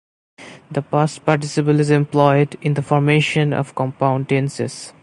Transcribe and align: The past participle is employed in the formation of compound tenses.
The 0.71 0.81
past 0.81 1.23
participle 1.27 1.79
is 1.79 1.91
employed 1.91 2.57
in 2.63 2.73
the 2.73 2.81
formation 2.81 3.53
of 3.53 3.75
compound 3.75 4.29
tenses. 4.29 4.93